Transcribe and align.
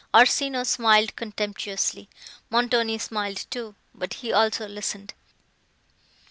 Orsino 0.15 0.63
smiled 0.63 1.15
contemptuously; 1.15 2.09
Montoni 2.49 2.97
smiled 2.97 3.45
too, 3.51 3.75
but 3.93 4.15
he 4.15 4.33
also 4.33 4.67
listened. 4.67 5.13